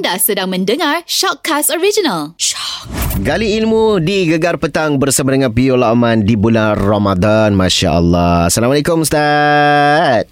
Anda 0.00 0.16
sedang 0.16 0.48
mendengar 0.48 1.04
Shockcast 1.04 1.68
Original. 1.76 2.32
Shock. 2.40 2.88
Gali 3.20 3.52
ilmu 3.60 4.00
di 4.00 4.24
Gegar 4.24 4.56
Petang 4.56 4.96
bersama 4.96 5.36
dengan 5.36 5.52
Biola 5.52 5.92
Aman 5.92 6.24
di 6.24 6.40
bulan 6.40 6.72
Ramadan. 6.72 7.52
Masya 7.52 8.00
Allah. 8.00 8.48
Assalamualaikum 8.48 9.04
Ustaz. 9.04 10.24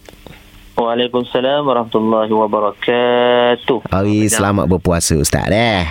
Waalaikumsalam 0.72 1.68
warahmatullahi 1.68 2.32
wabarakatuh. 2.32 3.92
Hari 3.92 4.32
selamat 4.32 4.72
berpuasa 4.72 5.20
Ustaz 5.20 5.52
eh. 5.52 5.84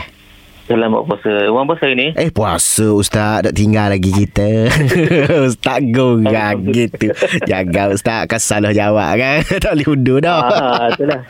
Selamat 0.66 1.05
puasa. 1.05 1.32
Orang 1.46 1.70
puasa 1.70 1.86
hari 1.86 1.96
ni? 1.96 2.07
Eh 2.18 2.28
puasa 2.28 2.91
Ustaz 2.91 3.39
Tak 3.39 3.55
tinggal 3.55 3.88
lagi 3.88 4.12
kita 4.12 4.68
Ustaz 5.48 5.80
gorang 5.96 6.59
gitu 6.68 7.16
Jaga 7.48 7.96
Ustaz 7.96 8.28
Kan 8.28 8.36
salah 8.36 8.75
jawab 8.75 9.16
kan 9.16 9.48
Tak 9.64 9.80
boleh 9.80 9.88
undur 9.88 10.20
dah 10.20 10.44
Ah, 10.44 10.91
itulah. 10.91 11.23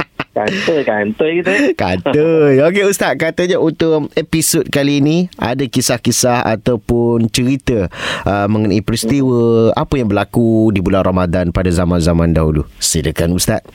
Kantoi 0.85 1.41
kita. 1.41 1.51
Kata 1.73 2.21
Okey 2.69 2.83
Ustaz 2.85 3.17
Katanya 3.17 3.57
untuk 3.57 4.13
episod 4.13 4.61
kali 4.69 5.01
ini 5.01 5.17
Ada 5.41 5.65
kisah-kisah 5.65 6.45
Ataupun 6.45 7.25
cerita 7.33 7.89
uh, 8.27 8.45
Mengenai 8.45 8.85
peristiwa 8.85 9.73
Apa 9.73 9.97
yang 9.97 10.13
berlaku 10.13 10.69
Di 10.69 10.79
bulan 10.83 11.01
Ramadan 11.01 11.49
Pada 11.49 11.73
zaman-zaman 11.73 12.37
dahulu 12.37 12.69
Silakan 12.77 13.33
Ustaz 13.33 13.65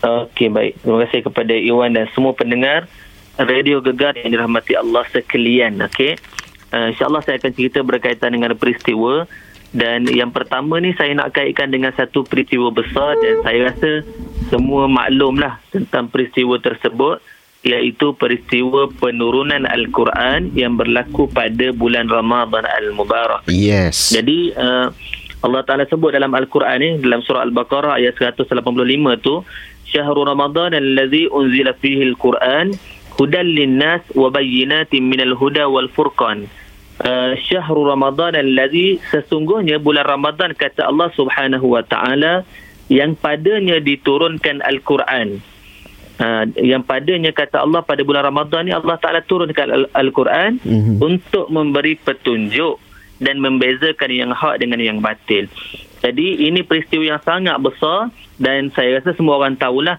Okey, 0.00 0.48
baik. 0.48 0.80
Terima 0.80 0.98
kasih 1.04 1.20
kepada 1.28 1.52
Iwan 1.52 1.92
dan 1.92 2.08
semua 2.16 2.32
pendengar 2.32 2.88
Radio 3.36 3.84
Gegar 3.84 4.16
yang 4.16 4.32
dirahmati 4.32 4.72
Allah 4.72 5.04
sekalian. 5.12 5.76
Okey. 5.92 6.16
Uh, 6.72 6.88
InsyaAllah 6.88 7.20
saya 7.20 7.36
akan 7.36 7.52
cerita 7.52 7.84
berkaitan 7.84 8.32
dengan 8.32 8.56
peristiwa. 8.56 9.28
Dan 9.70 10.08
yang 10.10 10.34
pertama 10.34 10.80
ni 10.82 10.96
saya 10.98 11.14
nak 11.14 11.36
kaitkan 11.36 11.70
dengan 11.70 11.94
satu 11.94 12.26
peristiwa 12.26 12.74
besar 12.74 13.14
dan 13.22 13.44
saya 13.44 13.58
rasa 13.70 13.90
semua 14.50 14.90
maklumlah 14.90 15.62
tentang 15.70 16.10
peristiwa 16.10 16.58
tersebut 16.58 17.22
iaitu 17.62 18.16
peristiwa 18.16 18.88
penurunan 18.98 19.68
Al-Quran 19.68 20.52
yang 20.56 20.74
berlaku 20.80 21.28
pada 21.28 21.70
bulan 21.76 22.08
Ramadan 22.08 22.64
Al-Mubarak. 22.64 23.46
Yes 23.52 24.10
Jadi 24.10 24.56
uh, 24.56 24.88
Allah 25.40 25.62
Taala 25.64 25.84
sebut 25.86 26.12
dalam 26.12 26.32
Al-Quran 26.34 26.76
ni 26.80 26.90
dalam 27.00 27.20
surah 27.22 27.44
Al-Baqarah 27.44 28.00
ayat 28.00 28.16
185 28.16 28.60
tu 29.22 29.44
Syahrul 29.90 30.28
Ramadan 30.28 30.72
allazi 30.72 31.28
unzila 31.28 31.76
fihi 31.76 32.04
Al-Quran 32.10 32.74
hudan 33.20 33.46
linnas 33.52 34.00
wa 34.16 34.32
bayyinatin 34.32 35.04
minal 35.04 35.36
huda 35.36 35.68
wal 35.68 35.92
furqan. 35.92 36.48
Uh, 37.00 37.32
syahrul 37.48 37.88
Ramadan 37.88 38.36
allazi 38.36 39.00
sesungguhnya 39.08 39.80
bulan 39.80 40.04
Ramadan 40.04 40.52
kata 40.52 40.84
Allah 40.84 41.08
Subhanahu 41.16 41.72
wa 41.72 41.80
taala 41.80 42.44
yang 42.90 43.14
padanya 43.14 43.78
diturunkan 43.78 44.60
Al-Quran. 44.60 45.38
Uh, 46.20 46.44
yang 46.60 46.84
padanya 46.84 47.32
kata 47.32 47.64
Allah 47.64 47.80
pada 47.80 48.04
bulan 48.04 48.20
Ramadan 48.20 48.68
ni 48.68 48.76
Allah 48.76 49.00
Taala 49.00 49.24
turunkan 49.24 49.72
Al- 49.72 49.92
Al-Quran 49.96 50.60
Mhm. 50.60 51.00
untuk 51.00 51.48
memberi 51.48 51.96
petunjuk 51.96 52.76
dan 53.16 53.40
membezakan 53.40 54.10
yang 54.10 54.28
hak 54.28 54.60
dengan 54.60 54.82
yang 54.82 54.98
batil. 55.00 55.48
Jadi 56.04 56.44
ini 56.44 56.60
peristiwa 56.60 57.16
yang 57.16 57.22
sangat 57.24 57.56
besar 57.56 58.12
dan 58.36 58.68
saya 58.68 59.00
rasa 59.00 59.16
semua 59.16 59.40
orang 59.40 59.56
tahulah 59.56 59.96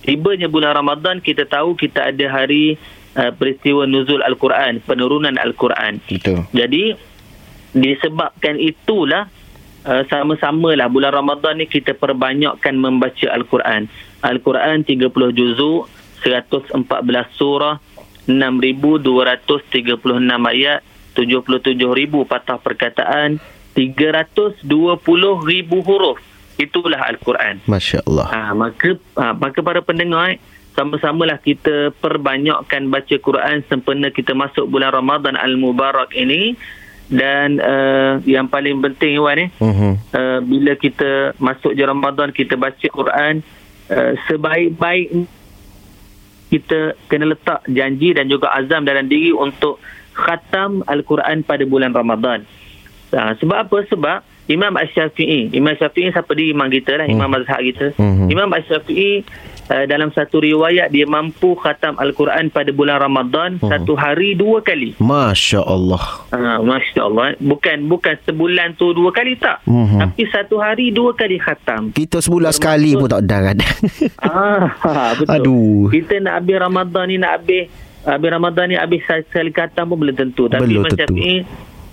tibanya 0.00 0.48
bulan 0.48 0.72
Ramadan 0.72 1.20
kita 1.20 1.44
tahu 1.44 1.76
kita 1.76 2.16
ada 2.16 2.26
hari 2.28 2.80
uh, 3.12 3.32
peristiwa 3.32 3.84
nuzul 3.84 4.24
Al-Quran, 4.24 4.80
penurunan 4.80 5.36
Al-Quran. 5.36 6.00
Betul 6.06 6.48
Jadi 6.52 6.96
disebabkan 7.70 8.56
itulah 8.56 9.28
uh, 9.88 10.04
sama-samalah 10.12 10.92
bulan 10.92 11.16
Ramadan 11.16 11.56
ni 11.56 11.64
kita 11.64 11.96
perbanyakkan 11.96 12.76
membaca 12.76 13.32
Al-Quran. 13.32 13.88
Al-Quran 14.20 14.84
30 14.84 15.08
juzuk, 15.32 15.88
114 16.20 16.76
surah, 17.32 17.80
6236 18.28 20.52
ayat, 20.52 20.84
77,000 21.16 22.28
patah 22.28 22.60
perkataan, 22.60 23.40
320,000 23.72 24.68
huruf. 25.80 26.20
Itulah 26.58 27.06
Al-Quran. 27.06 27.62
Masya 27.70 28.02
Allah 28.02 28.26
Ha, 28.34 28.50
maka 28.50 28.98
ha, 29.14 29.30
maka 29.30 29.62
para 29.62 29.78
pendengar 29.78 30.34
eh, 30.34 30.42
sama-samalah 30.74 31.38
kita 31.38 31.94
perbanyakkan 32.02 32.90
baca 32.90 33.14
Quran 33.22 33.62
sempena 33.70 34.10
kita 34.10 34.34
masuk 34.34 34.66
bulan 34.66 34.90
Ramadan 34.90 35.38
Al-Mubarak 35.38 36.10
ini 36.18 36.58
dan 37.08 37.56
uh, 37.58 38.20
yang 38.28 38.46
paling 38.46 38.76
penting 38.84 39.16
Iwan 39.16 39.48
eh 39.48 39.50
Mhm. 39.58 39.92
uh, 40.12 40.38
bila 40.44 40.72
kita 40.76 41.32
masuk 41.40 41.72
je 41.72 41.82
Ramadan 41.82 42.28
kita 42.30 42.54
baca 42.54 42.86
Quran 42.88 43.40
uh, 43.88 44.12
sebaik-baik 44.28 45.24
kita 46.48 46.96
kena 47.08 47.32
letak 47.32 47.60
janji 47.68 48.16
dan 48.16 48.28
juga 48.28 48.48
azam 48.52 48.84
dalam 48.84 49.04
diri 49.04 49.32
untuk 49.32 49.80
khatam 50.16 50.80
Al-Quran 50.88 51.44
pada 51.44 51.62
bulan 51.68 51.92
Ramadan. 51.92 52.42
Ha, 53.12 53.36
sebab 53.36 53.68
apa? 53.68 53.78
Sebab 53.88 54.18
Imam 54.48 54.72
Ash-Syafi'i, 54.74 55.52
Imam 55.52 55.76
Syafi'i 55.76 56.08
siapa 56.08 56.32
dia 56.32 56.56
imam 56.56 56.72
kita 56.72 56.96
lah, 56.96 57.06
imam 57.06 57.28
mazhab 57.28 57.60
kita. 57.60 57.92
Mhm. 58.00 58.32
Imam 58.32 58.48
Ash-Syafi'i 58.48 59.22
uh, 59.68 59.84
dalam 59.84 60.10
satu 60.10 60.40
riwayat 60.40 60.88
dia 60.88 61.04
mampu 61.04 61.54
khatam 61.54 61.96
Al-Quran 61.96 62.48
pada 62.48 62.70
bulan 62.70 62.98
Ramadan 62.98 63.60
satu 63.60 63.94
hari 63.94 64.34
dua 64.34 64.60
kali. 64.60 64.96
Masya 64.98 65.62
Allah 65.62 66.02
Ha, 66.28 66.60
Masya 66.60 67.00
Allah. 67.04 67.34
Bukan 67.38 67.88
bukan 67.88 68.14
sebulan 68.24 68.76
tu 68.76 68.92
dua 68.92 69.10
kali 69.10 69.36
tak. 69.36 69.64
Mhm. 69.64 69.98
Tapi 70.00 70.22
satu 70.28 70.60
hari 70.60 70.90
dua 70.90 71.12
kali 71.12 71.38
khatam. 71.38 71.92
Kita 71.92 72.20
sebulan 72.20 72.52
sekali 72.52 72.92
pun 72.92 73.08
tak 73.08 73.24
ada 73.24 73.38
kadang 73.52 73.74
ah, 74.20 74.64
betul. 75.18 75.32
Aduh. 75.32 75.82
Kita 75.88 76.20
nak 76.20 76.42
habis 76.42 76.56
Ramadan 76.58 77.04
ni 77.08 77.16
nak 77.16 77.32
habis 77.40 77.64
habis 78.04 78.30
Ramadan 78.30 78.64
ni 78.68 78.76
habis 78.76 79.00
sekali 79.04 79.50
khatam 79.50 79.92
pun 79.92 79.96
belum 80.00 80.16
tentu. 80.16 80.46
Tapi 80.46 80.64
Belum 80.64 80.84
Imam 80.84 80.90
tentu. 80.92 81.16
Syafi'i 81.16 81.36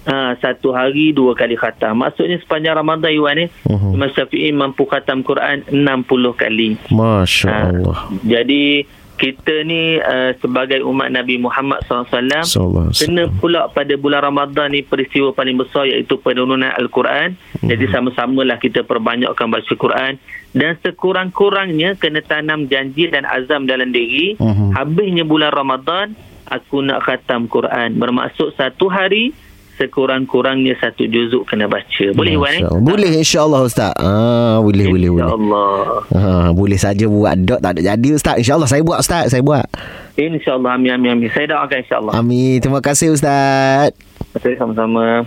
Ha, 0.05 0.37
satu 0.37 0.69
hari 0.69 1.17
dua 1.17 1.33
kali 1.33 1.57
khatam. 1.57 2.05
Maksudnya 2.05 2.37
sepanjang 2.37 2.77
Ramadan 2.77 3.09
Iwan 3.09 3.41
ni, 3.41 3.45
Mhm. 3.65 3.97
Imam 3.97 4.09
Syafi'i 4.13 4.53
mampu 4.53 4.85
khatam 4.85 5.25
Quran 5.25 5.65
60 5.73 6.37
kali. 6.37 6.77
Masya 6.93 7.49
Ha, 7.49 7.57
Allah 7.73 7.97
Jadi 8.21 8.85
kita 9.15 9.63
ni 9.63 9.95
uh, 9.95 10.35
sebagai 10.43 10.83
umat 10.83 11.07
Nabi 11.07 11.39
Muhammad 11.39 11.79
SAW 11.87 12.43
kena 12.91 13.31
pula 13.39 13.71
pada 13.71 13.95
bulan 13.95 14.27
Ramadan 14.27 14.75
ni 14.75 14.83
peristiwa 14.83 15.31
paling 15.31 15.55
besar 15.55 15.87
iaitu 15.87 16.19
penurunan 16.19 16.67
Al-Quran. 16.75 17.39
Mhm. 17.63 17.67
Jadi 17.71 17.85
sama-samalah 17.89 18.59
kita 18.59 18.83
perbanyakkan 18.83 19.47
baca 19.47 19.73
Quran 19.73 20.19
dan 20.51 20.75
sekurang-kurangnya 20.83 21.95
kena 21.95 22.19
tanam 22.21 22.67
janji 22.67 23.07
dan 23.07 23.23
azam 23.23 23.63
dalam 23.65 23.89
diri. 23.95 24.35
Mhm. 24.35 24.75
Habisnya 24.75 25.23
bulan 25.23 25.49
Ramadan 25.55 26.11
aku 26.45 26.83
nak 26.83 27.07
khatam 27.07 27.47
Quran. 27.47 27.95
Bermaksud 27.95 28.53
satu 28.59 28.91
hari 28.91 29.31
sekurang-kurangnya 29.75 30.75
satu 30.79 31.07
juzuk 31.07 31.47
kena 31.47 31.67
baca. 31.67 32.05
Boleh 32.15 32.35
Wan 32.39 32.51
eh? 32.51 32.63
Masya 32.63 32.67
Allah. 32.71 32.83
Boleh 32.83 33.11
insyaAllah 33.19 33.61
Ustaz 33.63 33.93
ah, 33.99 34.57
Boleh 34.63 34.85
boleh 34.87 35.09
boleh 35.11 35.23
InsyaAllah. 35.27 35.79
Ha, 36.11 36.21
boleh 36.55 36.79
saja 36.79 37.05
buat 37.07 37.35
dot 37.43 37.59
tak 37.59 37.71
ada 37.77 37.81
jadi 37.95 38.09
Ustaz. 38.15 38.35
InsyaAllah 38.39 38.69
saya 38.69 38.81
buat 38.81 38.99
Ustaz, 38.99 39.31
saya 39.31 39.43
buat. 39.43 39.67
InsyaAllah. 40.15 40.71
Amin, 40.79 40.91
amin, 40.95 41.09
amin. 41.19 41.29
Saya 41.31 41.45
doakan 41.51 41.77
insyaAllah. 41.83 42.13
Amin. 42.15 42.57
Terima 42.63 42.79
kasih 42.79 43.11
Ustaz. 43.11 43.91
Terima 43.95 44.39
kasih 44.39 44.55
sama-sama. 44.59 45.23